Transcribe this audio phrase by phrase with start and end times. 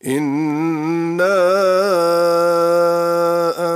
[0.07, 1.39] إنا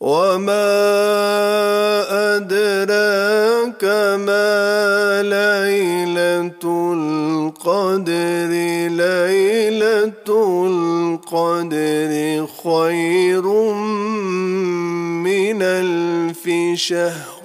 [0.04, 0.76] وما
[2.36, 3.84] أدراك
[4.20, 8.52] ما ليلة القدر
[8.92, 10.28] ليلة
[10.68, 12.12] القدر
[12.62, 13.46] خير
[15.24, 16.44] من ألف
[16.74, 17.42] شهر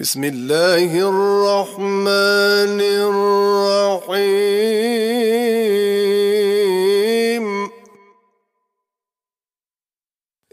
[0.00, 2.80] بسم الله الرحمن
[4.00, 5.01] الرحيم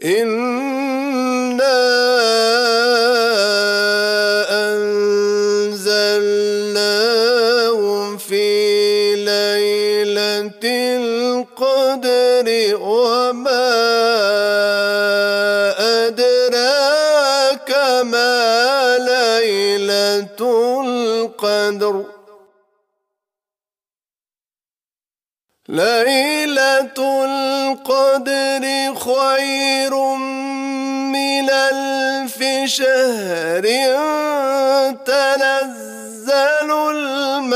[0.04, 1.76] إنا
[6.40, 10.60] أنزلناه في ليلة
[10.96, 12.46] القدر
[12.80, 13.68] وما
[16.06, 17.70] أدراك
[18.04, 20.40] ما ليلة
[20.80, 22.04] القدر
[25.70, 29.94] ليلة القدر خير
[31.14, 33.62] من ألف شهر
[35.06, 37.50] تنزل الملائكة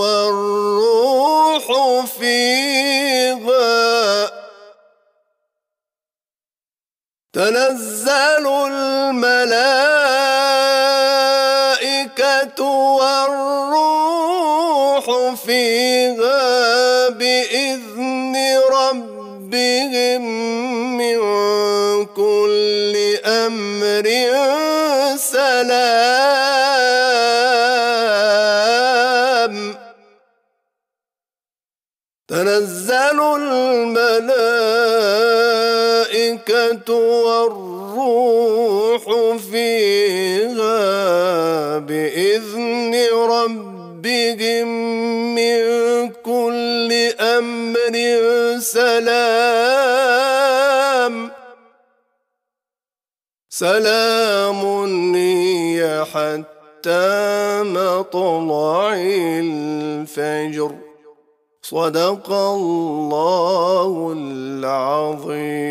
[0.00, 1.66] والروح
[2.18, 3.66] فيها.
[7.32, 9.95] تنزل الملائكة
[15.46, 18.36] فيها بإذن
[18.72, 20.22] ربهم
[20.98, 21.18] من
[22.04, 22.94] كل
[23.24, 24.06] أمر
[25.16, 26.26] سلام.
[32.28, 34.26] تنزل الملائكة
[37.26, 39.04] والروح
[39.50, 40.75] فيها
[47.20, 47.94] أمر
[48.58, 50.16] سلام.
[53.48, 54.60] سلام
[55.14, 58.94] هي حتى مطلع
[59.42, 60.72] الفجر.
[61.62, 65.65] صدق الله العظيم.